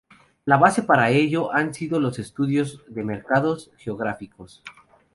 La 0.45 0.57
base 0.57 0.81
para 0.81 1.11
ello 1.11 1.53
han 1.53 1.75
sido 1.75 1.99
los 1.99 2.17
estudios 2.17 2.81
de 2.87 3.03
mercados 3.03 3.69
geográficos. 3.77 4.63